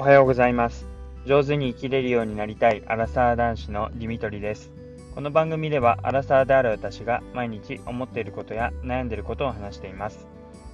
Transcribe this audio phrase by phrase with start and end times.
[0.00, 0.86] おはようございます。
[1.26, 4.72] 上手に生きれるようになりたいアラサー男子のディミトリです。
[5.14, 10.26] この番組ではアラサーである私が毎日思っていることや悩んでいることを話しています。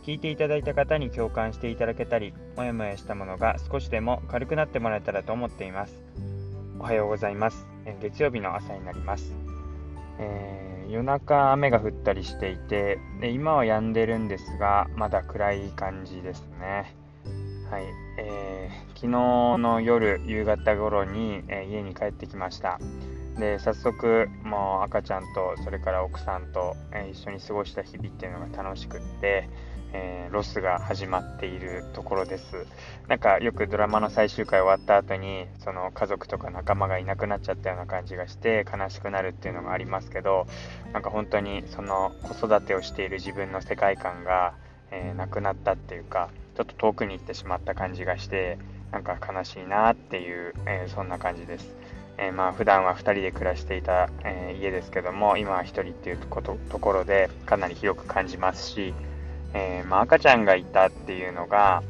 [0.05, 6.05] 聞いていただいた方に共感していただけたり、もやもやしたものが少しでも軽くなってもらえたらと思っています。
[6.79, 7.67] おはようございます。
[8.01, 9.35] 月曜日の朝になります。
[10.21, 16.95] えー、夜中雨が降ったりしていてで今は止んでるんですがまだ暗い感じですね
[17.71, 17.85] はい、
[18.19, 22.79] えー、昨日の夜夕方頃に、えー、家に帰ってきました。
[23.39, 29.51] で早速もう赤ちゃんとそれから奥さんと、えー、一緒に過ごした日々っていうのが楽しくって、
[29.93, 32.67] えー、ロスが始まっているところです。
[33.09, 40.47] なんかよくドラマの最終回終わった後にその家族とか仲間がいなくなっちゃったような感じがして悲しくなるっていうのがありますけど
[40.93, 44.55] なんか本当にその子育てをしている自分の世界観が、
[44.93, 48.59] えー、なくなったっていうかちょっと遠くに行ってしまった感じがして
[48.91, 51.69] なんか悲しいなっていう、えー、そんな感じです。
[52.19, 58.95] えー、まあ普段は2人で暮らしていた、えー、家ですけども今は1人っていうことところでかなり広く感じますし、
[59.53, 61.83] え、まあ、赤ちゃんがいたっていうのが、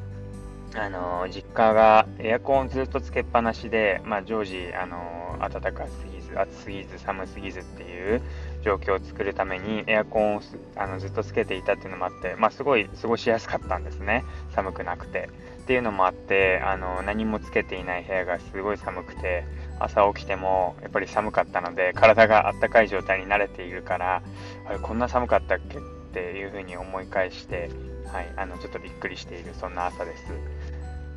[0.74, 8.20] あの実家がエアコンをずっとつけっぱなしで、まあ、常時、あの暖かすぎず、暑すぎず、寒すぎずっていう
[8.66, 10.42] 状況を作るためにエアコンを
[10.74, 14.24] あのずっとつけていたっていうのもあって、まあ、すごい過ごしやすかったんですね。
[14.54, 15.30] 寒くなくて。
[15.62, 19.44] っていうのもあって、あの何もつけていない部屋がすごい寒くて、
[19.80, 24.22] 朝起きてもやっぱり寒かったので、体があったかい状態に慣れているから、
[24.68, 25.78] あれこんな寒かったっけ？
[25.78, 25.80] っ
[26.12, 27.68] ていうふうに思い返して、
[28.12, 30.24] はい、あのちょっとびっくりしているそんな朝です。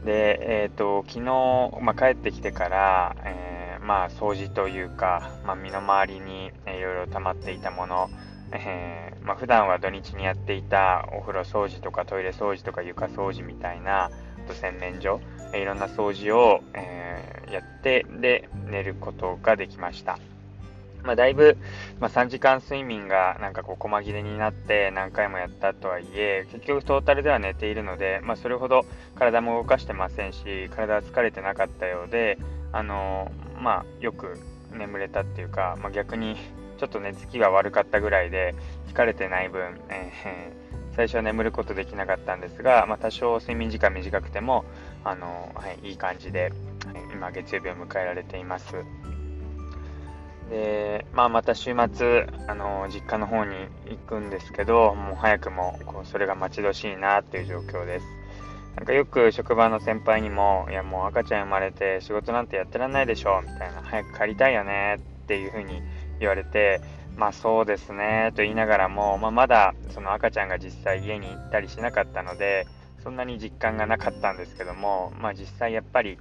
[0.03, 1.23] で、えーと、昨日、
[1.81, 6.28] まあ、帰ってきてから、えー、まあ、掃除というか、まあ、身の回りに、
[6.65, 8.09] いろいろ溜まっていたもの、
[8.51, 14.11] えーまあ、普段は土日にやっていたお風呂掃除とかトイレ掃除とか床掃除みたいなあ
[14.47, 15.19] と洗面所
[15.53, 20.19] え、いろんな掃除を、えー、やってで寝ることができました。
[21.01, 21.57] まあ、だいぶ、
[22.01, 28.85] まあ、3時間睡眠がなんかこう細切れになって何回もやったとはいえ結局トータルでは寝ているので、まあ、それほど
[29.15, 32.37] 体も動かしてませんし体は疲れてなかったようで、
[32.73, 34.37] あのー、まあ、よく
[34.73, 36.35] 眠れたっていうか、まあ、逆に
[36.79, 38.55] ちょっと寝つきが悪かったぐらいで
[38.87, 44.63] 疲れてない分、えー、最初は眠ることできなかったんですが、まあ、多少睡眠時間短くても、
[45.03, 46.51] あの、はい、いい感じで、
[47.13, 48.73] 今月曜日を迎えられています。
[50.49, 53.55] で、まあ、また週末、あの実家の方に
[53.89, 58.05] 行くんですけど、もう早くもこうそれが待ち遠しいなっていう状況です。
[58.75, 65.81] なんかよく職場の先輩にも、いやもう赤ちゃん生まれて仕事なんてやってらんないでしょ、みたいな、早く帰りたいよねっていう風に
[66.19, 66.81] 言われて、
[67.15, 72.67] まあそうですねと言いながらも、まあ、まだその赤ちゃんが実際家に行ったりしなかったので、
[73.03, 76.17] そんなに実感がなかったんですけども、まあ実際やっぱり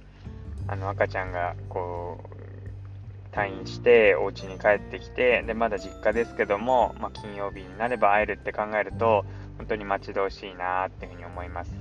[0.67, 9.25] あの赤ちゃんがこう退院してお家に帰ってきてでまだ実家ですけども、まあ、金曜日になれば会えるって考えると
[9.57, 11.71] 本当に待ち遠しいなっていうふうに思います。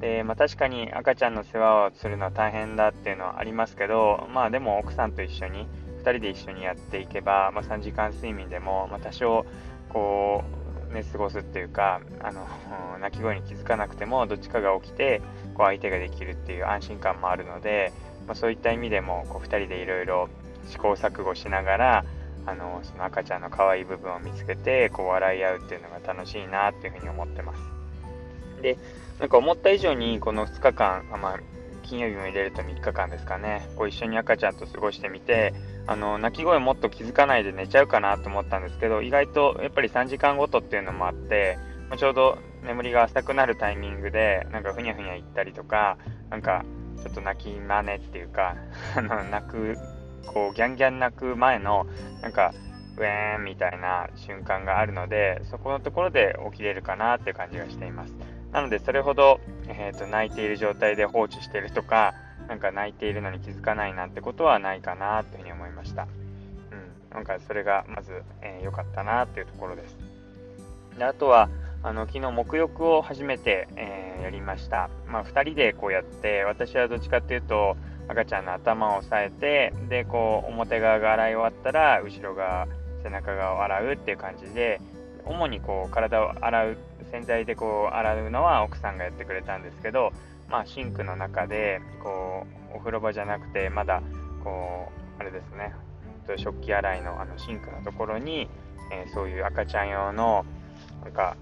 [0.00, 5.66] で、まあ、確かに赤ちゃんの世話をするのは大変だっていうのはありますけどまあでも奥さんと一緒に
[6.06, 9.44] 2人で一緒にやっていけば、まあ、3時間睡眠でも、ま多少
[9.88, 10.44] こ
[10.90, 12.46] うね過ごすっていうかあの
[13.00, 15.20] 泣き声に気づかなくてもどっちかが起きて
[15.54, 17.92] こう相手ができるっていう安心感もあるので、
[18.26, 20.28] まあ、そういった意味でもこう2人でいろいろ
[20.68, 22.04] 試行錯誤しながら
[22.46, 27.60] あのその赤ちゃんの可愛い部分を見つけてこう笑い合うっていうのが楽しいなっていうふうに思ってます。
[28.62, 28.78] で
[29.18, 31.40] なんか思った以上にこの2日間、まあ、
[31.82, 33.68] 金曜日も入れると3日間ですかね。
[33.76, 35.54] こう一緒に赤ちゃんと過ごしてみて
[35.88, 41.58] あの泣き声もっと気づかないで寝ちゃうかなと思ったんですけど意外とやっぱり3時間ごとっていうのもあって
[41.96, 45.98] ちょうど眠りが浅くなるタイミングでなんかふにゃふにゃ言ったりとか
[46.30, 46.64] なんか
[47.02, 48.56] ちょっと泣き真似っていうか
[48.96, 49.76] あの泣く
[50.26, 51.86] こうギャンギャン泣く前の
[52.20, 52.52] なんか
[52.96, 58.16] ウェーンみたいな瞬間があるのでそこのところで起きれるかなっていう感じがしています。
[58.52, 62.14] なのでそれほど、えーと、泣いている状態で放置してるとか
[62.48, 65.65] なんか泣いているのに気づかないなんてことはないかなというふうに思います。
[65.86, 66.02] した。
[66.02, 67.14] うん。
[67.14, 69.96] なんかそれがまず良、えー、かったなっていうところです。
[70.98, 71.48] であとは
[71.82, 77.76] あの昨日沐浴を初めて、えー、やりました、まあ、2人でこうやって私はどっちかっていうと
[78.08, 82.66] 赤ちゃんの頭を押さえてでこう表側が洗い終わったら後ろ側
[83.02, 84.80] 背中側を洗うっていう感じで
[85.24, 86.76] 主にこう体を洗う
[87.10, 90.12] 洗剤でこう洗うのは奥さんがやってくれたんですけど、
[90.48, 94.02] まあ、シンクの中でこうお風呂場じゃなくてまだ
[94.42, 95.74] こうあれですね。
[96.36, 98.48] 食器洗いのあのシンクのところに、
[98.92, 100.44] えー、そういう赤ちゃん用の
[101.04, 101.36] なんか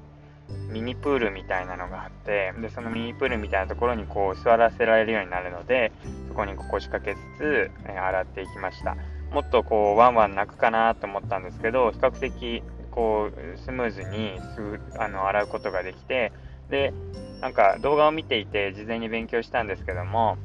[0.71, 5.91] ミニプールみたいなのがあってでそのミニプールみたいなところにこう座らせられるようになるので
[6.29, 8.97] そこにこう腰掛けつつ、え洗っていきました。
[9.33, 12.63] もっとこうワンワン泣くかなと思ったんですけど比較的
[12.93, 16.31] こうスムーズにすあの洗うことができて
[16.71, 16.93] で
[17.41, 20.39] なんか動画を見ていて事前に勉強したんですけども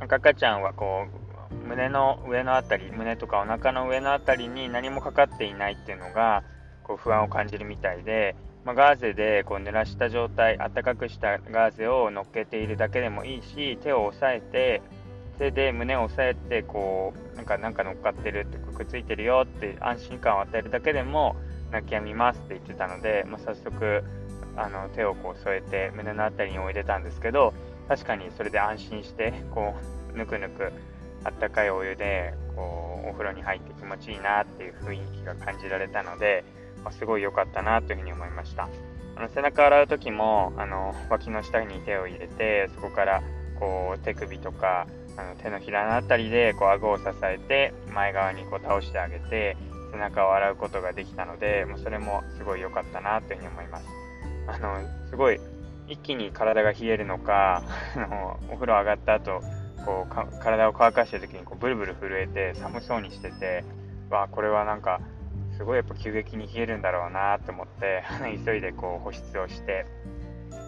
[0.00, 1.35] 赤ちゃんはこう
[1.68, 6.42] 胸の上の辺り胸とかお腹の上の辺りに何もかかっていないっていうのが
[6.82, 14.82] こう不安を感じるみたいでまあ、ガーゼでこう濡らした状態、あったかくしたガーゼを乗っけているだけでもいいし、手を押さえて、
[15.38, 21.36] 手で胸を押さえて、こう、なんか、なんか乗っかってるって、くっついてるよって安心感を与えるだけでも、
[21.70, 24.02] 泣き止みますって言ってたので、まあ、早速、
[24.56, 27.54] あの手をこう添えて胸の辺りに置いてたんですけど、
[27.86, 29.74] 確かにそれで安心して、こ
[30.12, 30.72] う、ぬくぬく、
[31.26, 36.44] あったかいお湯で、こう、お風呂に入って気持ちいいなっていう雰囲気が感じられたので、
[36.84, 38.68] まあ、すごい良かったなというふうに思いました。
[39.16, 43.22] あの背中洗う時もあの脇の下に手を入れてそこから
[43.58, 44.86] こう手首とか
[45.16, 49.56] あの手のひらの辺りでこう顎を支えて前側にこう倒してあげて
[49.90, 53.86] 背中を洗うことができたのでもうそれもすごい良かったなというふうに思います。
[54.48, 55.40] あのすごい
[55.88, 57.62] 一気に体が冷えるのか
[57.96, 59.40] あのお風呂上がった後
[59.86, 63.64] こう体を乾かしてる時にこうブルブル震えて寒そうにしてて
[64.10, 65.00] わこれはなんか
[65.56, 68.02] すごいやっぱ急激に冷えるんだろうなと思って
[68.44, 69.86] 急いでこう保湿をして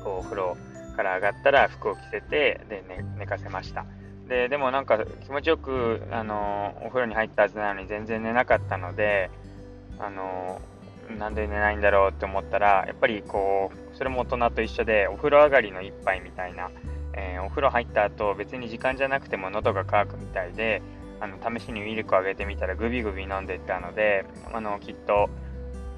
[0.04, 0.56] こうお風呂
[0.96, 3.84] から上がったら服を着せてで、ね、寝かせました。
[4.28, 9.30] ででもなんか気持ちよくあのお風呂に入ったはずなのに全然寝なかったので
[9.98, 10.60] あの
[11.18, 16.70] なんで寝ないんだろうって思ったらやっぱりこうそれも大人と一緒でお風呂上がりの一杯みたいな、
[17.18, 20.80] えー、お風呂入った後別に時間じゃなくても喉が渇くみたいで
[21.20, 25.28] あの試しにミルクをあげてみたらグビグビ飲んでいったのであのきっと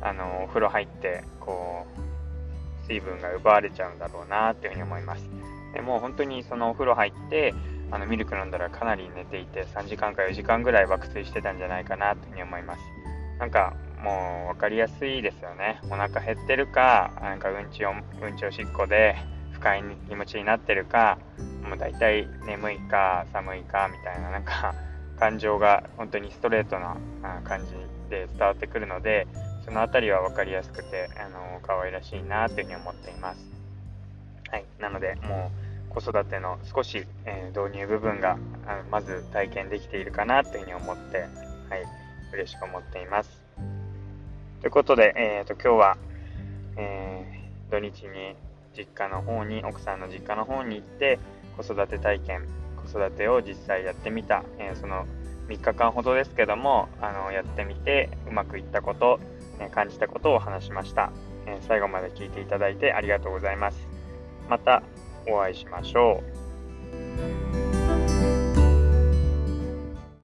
[0.01, 5.29] あのお風呂入ってこう水分が奪われちゃうんだろうなというふうに思います。
[5.75, 7.55] でもう本当にそのお風呂入って
[7.91, 12.81] あのミルク飲んだらかなり寝ていて3時間か4時間ぐらい爆睡してたんじゃないかなというふうに思います。
[13.39, 15.81] なんかもう分かりやすいですよね。
[15.91, 19.17] お腹減ってるかなんかうんちをうんちおしっこで
[19.61, 21.19] 不快に気持ちになってるか
[21.69, 24.75] もう大体眠いか寒いかみたいななんか
[25.21, 26.97] 感情が本当にストレートな
[27.45, 27.75] 感じ
[28.09, 29.27] で伝わってくるので
[29.67, 33.47] その辺りは分かりやすくてあの可愛らしいなというふうに思っています。
[34.51, 35.53] はい、なのでも
[35.91, 41.29] う子育ての少し、えー、導入部分があまず体験できているかなというふうに思って、はい、
[42.33, 43.43] 嬉しく思っています。
[44.63, 45.97] ということで、えーと、今日は、
[46.77, 48.37] えー、土日に
[48.77, 51.19] 実家の方に奥さんの実家の方に行って
[51.57, 55.07] 子育て体験子育てを実際やってみた、えー、その
[55.49, 59.19] 3日間ほどですけどもあのやってみてうまくいったこと、
[59.59, 61.11] え感じたことを話しました、
[61.47, 63.79] えー、最後まで聞いていただいてありがとうございます。
[64.49, 64.83] また
[65.29, 66.23] お会いしましょ
[67.37, 67.40] う。